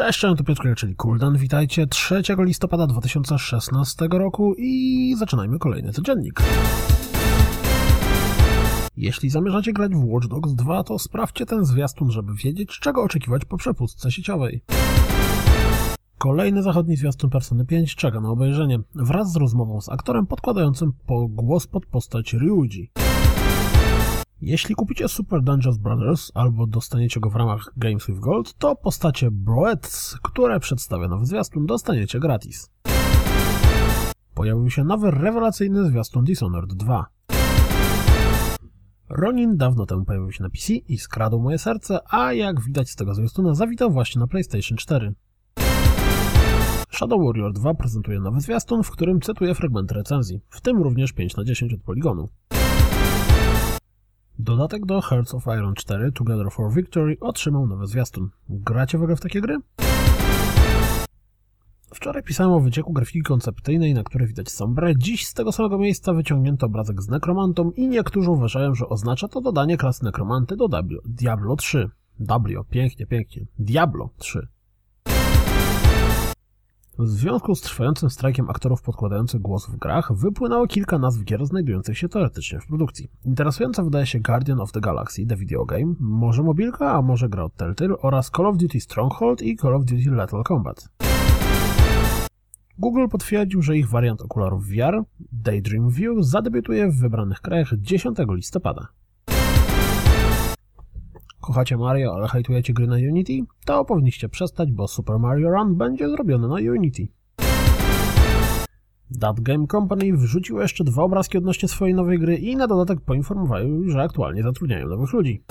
Cześć, 0.00 0.20
to 0.20 0.44
Piotr 0.44 0.74
czyli 0.76 0.96
Kuldan. 0.96 1.36
Witajcie 1.36 1.86
3 1.86 2.22
listopada 2.38 2.86
2016 2.86 4.08
roku 4.10 4.54
i 4.58 5.14
zaczynajmy 5.18 5.58
kolejny 5.58 5.92
codziennik. 5.92 6.42
Jeśli 8.96 9.30
zamierzacie 9.30 9.72
grać 9.72 9.92
w 9.92 10.04
Watch 10.04 10.26
Dogs 10.26 10.54
2, 10.54 10.84
to 10.84 10.98
sprawdźcie 10.98 11.46
ten 11.46 11.64
zwiastun, 11.64 12.10
żeby 12.10 12.34
wiedzieć, 12.34 12.78
czego 12.78 13.02
oczekiwać 13.02 13.44
po 13.44 13.56
przepustce 13.56 14.10
sieciowej. 14.10 14.62
Kolejny 16.18 16.62
zachodni 16.62 16.96
zwiastun 16.96 17.30
Persony 17.30 17.66
5 17.66 17.94
czeka 17.94 18.20
na 18.20 18.30
obejrzenie, 18.30 18.80
wraz 18.94 19.32
z 19.32 19.36
rozmową 19.36 19.80
z 19.80 19.88
aktorem 19.88 20.26
podkładającym 20.26 20.92
po 21.06 21.28
głos 21.28 21.66
pod 21.66 21.86
postać 21.86 22.32
Ryuji. 22.34 22.90
Jeśli 24.42 24.74
kupicie 24.74 25.08
Super 25.08 25.42
Dungeons 25.42 25.78
Brothers 25.78 26.32
albo 26.34 26.66
dostaniecie 26.66 27.20
go 27.20 27.30
w 27.30 27.36
ramach 27.36 27.72
Games 27.76 28.06
with 28.06 28.20
Gold, 28.20 28.54
to 28.54 28.76
postacie 28.76 29.30
Broets, 29.30 30.18
które 30.22 30.60
przedstawia 30.60 31.08
nowy 31.08 31.26
zwiastun, 31.26 31.66
dostaniecie 31.66 32.20
gratis. 32.20 32.70
Pojawił 34.34 34.70
się 34.70 34.84
nowy 34.84 35.10
rewelacyjny 35.10 35.84
zwiastun 35.84 36.24
Dishonored 36.24 36.74
2. 36.74 37.06
Ronin 39.08 39.56
dawno 39.56 39.86
temu 39.86 40.04
pojawił 40.04 40.32
się 40.32 40.42
na 40.42 40.50
PC 40.50 40.72
i 40.72 40.98
skradł 40.98 41.40
moje 41.40 41.58
serce, 41.58 41.98
a 42.10 42.32
jak 42.32 42.60
widać 42.60 42.90
z 42.90 42.96
tego 42.96 43.14
zwiastuna 43.14 43.54
zawitał 43.54 43.90
właśnie 43.90 44.20
na 44.20 44.26
PlayStation 44.26 44.78
4. 44.78 45.14
Shadow 46.90 47.20
Warrior 47.26 47.52
2 47.52 47.74
prezentuje 47.74 48.20
nowy 48.20 48.40
zwiastun, 48.40 48.82
w 48.82 48.90
którym 48.90 49.20
cytuje 49.20 49.54
fragmenty 49.54 49.94
recenzji, 49.94 50.40
w 50.50 50.60
tym 50.60 50.82
również 50.82 51.12
5 51.12 51.36
na 51.36 51.44
10 51.44 51.74
od 51.74 51.82
poligonu. 51.82 52.28
Dodatek 54.42 54.86
do 54.86 55.00
Hearts 55.00 55.34
of 55.34 55.46
Iron 55.46 55.74
4 55.74 56.12
Together 56.12 56.50
for 56.50 56.72
Victory 56.72 57.16
otrzymał 57.20 57.66
nowy 57.66 57.86
zwiastun. 57.86 58.30
Gracie 58.48 58.98
w 58.98 59.02
ogóle 59.02 59.16
w 59.16 59.20
takie 59.20 59.40
gry? 59.40 59.58
Wczoraj 61.94 62.22
pisałem 62.22 62.52
o 62.52 62.60
wycieku 62.60 62.92
grafiki 62.92 63.22
koncepcyjnej, 63.22 63.94
na 63.94 64.02
której 64.02 64.28
widać 64.28 64.50
sombrę. 64.50 64.92
Dziś 64.96 65.26
z 65.26 65.34
tego 65.34 65.52
samego 65.52 65.78
miejsca 65.78 66.12
wyciągnięto 66.12 66.66
obrazek 66.66 67.02
z 67.02 67.08
nekromantą 67.08 67.70
i 67.70 67.88
niektórzy 67.88 68.30
uważają, 68.30 68.74
że 68.74 68.88
oznacza 68.88 69.28
to 69.28 69.40
dodanie 69.40 69.76
klasy 69.76 70.04
nekromanty 70.04 70.56
do 70.56 70.68
Diablo 71.04 71.56
3. 71.56 71.90
Diablo, 72.20 72.64
pięknie, 72.64 73.06
pięknie. 73.06 73.46
Diablo 73.58 74.10
3. 74.16 74.48
W 77.00 77.08
związku 77.08 77.54
z 77.54 77.60
trwającym 77.60 78.10
strajkiem 78.10 78.50
aktorów 78.50 78.82
podkładających 78.82 79.40
głos 79.40 79.66
w 79.66 79.76
grach, 79.76 80.12
wypłynęło 80.12 80.66
kilka 80.66 80.98
nazw 80.98 81.24
gier 81.24 81.46
znajdujących 81.46 81.98
się 81.98 82.08
teoretycznie 82.08 82.60
w 82.60 82.66
produkcji. 82.66 83.10
Interesująca 83.24 83.82
wydaje 83.82 84.06
się 84.06 84.20
Guardian 84.20 84.60
of 84.60 84.72
the 84.72 84.80
Galaxy, 84.80 85.26
The 85.26 85.36
Video 85.36 85.64
Game, 85.64 85.94
może 86.00 86.42
mobilka, 86.42 86.92
a 86.92 87.02
może 87.02 87.28
gra 87.28 87.44
od 87.44 87.54
Telltale 87.54 87.98
oraz 87.98 88.30
Call 88.36 88.46
of 88.46 88.56
Duty 88.56 88.80
Stronghold 88.80 89.42
i 89.42 89.56
Call 89.56 89.74
of 89.74 89.84
Duty 89.84 90.10
Lethal 90.10 90.42
Combat. 90.44 90.88
Google 92.78 93.08
potwierdził, 93.08 93.62
że 93.62 93.76
ich 93.76 93.88
wariant 93.88 94.22
okularów 94.22 94.66
VR, 94.66 95.02
Daydream 95.32 95.90
View, 95.90 96.16
zadebiutuje 96.20 96.90
w 96.90 97.00
wybranych 97.00 97.40
krajach 97.40 97.72
10 97.76 98.18
listopada. 98.28 98.88
Kochacie 101.50 101.76
Mario, 101.76 102.14
ale 102.14 102.28
hejtujecie 102.28 102.72
gry 102.72 102.86
na 102.86 102.94
Unity? 102.94 103.32
To 103.64 103.84
powinniście 103.84 104.28
przestać, 104.28 104.72
bo 104.72 104.88
Super 104.88 105.18
Mario 105.18 105.50
Run 105.50 105.76
będzie 105.76 106.08
zrobione 106.08 106.48
na 106.48 106.54
Unity. 106.54 107.08
That 109.20 109.40
Game 109.40 109.66
Company 109.66 110.16
wrzuciło 110.16 110.62
jeszcze 110.62 110.84
dwa 110.84 111.02
obrazki 111.02 111.38
odnośnie 111.38 111.68
swojej 111.68 111.94
nowej 111.94 112.18
gry 112.18 112.36
i 112.36 112.56
na 112.56 112.66
dodatek 112.66 113.00
poinformowały, 113.00 113.90
że 113.90 114.02
aktualnie 114.02 114.42
zatrudniają 114.42 114.88
nowych 114.88 115.12
ludzi. 115.12 115.44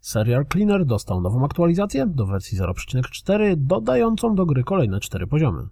Serial 0.00 0.46
Cleaner 0.52 0.84
dostał 0.84 1.20
nową 1.20 1.44
aktualizację 1.44 2.06
do 2.06 2.26
wersji 2.26 2.58
0.4, 2.58 3.56
dodającą 3.56 4.34
do 4.34 4.46
gry 4.46 4.64
kolejne 4.64 5.00
4 5.00 5.26
poziomy. 5.26 5.66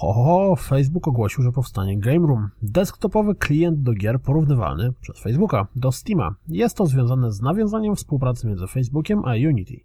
Ho, 0.00 0.12
ho, 0.12 0.22
ho, 0.22 0.56
Facebook 0.56 1.08
ogłosił, 1.08 1.42
że 1.44 1.52
powstanie 1.52 1.98
Game 1.98 2.26
Room, 2.26 2.48
desktopowy 2.62 3.34
klient 3.34 3.82
do 3.82 3.92
gier 3.92 4.20
porównywalny 4.20 4.92
przez 5.00 5.18
Facebooka 5.18 5.66
do 5.76 5.92
Steama. 5.92 6.34
Jest 6.48 6.76
to 6.76 6.86
związane 6.86 7.32
z 7.32 7.42
nawiązaniem 7.42 7.96
współpracy 7.96 8.46
między 8.46 8.66
Facebookiem 8.66 9.24
a 9.24 9.30
Unity. 9.32 9.80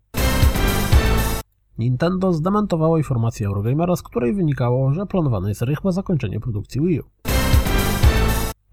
Nintendo 1.77 2.33
zdementowało 2.33 2.97
informację 2.97 3.47
Eurogamera, 3.47 3.95
z 3.95 4.03
której 4.03 4.33
wynikało, 4.33 4.93
że 4.93 5.05
planowane 5.05 5.49
jest 5.49 5.61
rychłe 5.61 5.91
zakończenie 5.91 6.39
produkcji 6.39 6.81
Wii 6.81 6.99
U. 6.99 7.03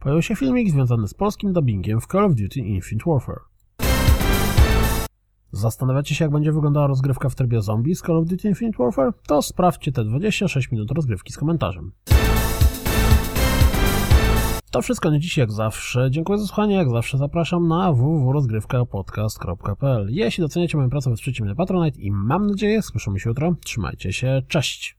Pojawił 0.00 0.22
się 0.22 0.36
filmik 0.36 0.70
związany 0.70 1.08
z 1.08 1.14
polskim 1.14 1.52
dubbingiem 1.52 2.00
w 2.00 2.06
Call 2.06 2.24
of 2.24 2.34
Duty 2.34 2.60
Infinite 2.60 3.10
Warfare. 3.10 3.49
Zastanawiacie 5.52 6.14
się, 6.14 6.24
jak 6.24 6.32
będzie 6.32 6.52
wyglądała 6.52 6.86
rozgrywka 6.86 7.28
w 7.28 7.34
trybie 7.34 7.62
zombie 7.62 7.94
z 7.94 8.00
Call 8.00 8.16
of 8.16 8.28
Duty 8.28 8.48
Infinite 8.48 8.78
Warfare? 8.78 9.12
To 9.26 9.42
sprawdźcie 9.42 9.92
te 9.92 10.04
26 10.04 10.70
minut 10.70 10.90
rozgrywki 10.90 11.32
z 11.32 11.36
komentarzem. 11.36 11.92
To 14.70 14.82
wszystko 14.82 15.10
nie 15.10 15.20
dziś 15.20 15.36
jak 15.36 15.52
zawsze. 15.52 16.10
Dziękuję 16.10 16.38
za 16.38 16.46
słuchanie. 16.46 16.74
Jak 16.74 16.90
zawsze 16.90 17.18
zapraszam 17.18 17.68
na 17.68 17.92
www.rozgrywkapodcast.pl 17.92 20.06
Jeśli 20.10 20.42
doceniacie 20.42 20.76
moją 20.76 20.90
pracę, 20.90 21.10
wesprzyjcie 21.10 21.42
mnie 21.42 21.50
na 21.50 21.56
Patronite 21.56 22.00
i 22.00 22.10
mam 22.10 22.46
nadzieję, 22.46 22.82
słyszymy 22.82 23.20
się 23.20 23.30
jutro. 23.30 23.54
Trzymajcie 23.64 24.12
się. 24.12 24.42
Cześć! 24.48 24.96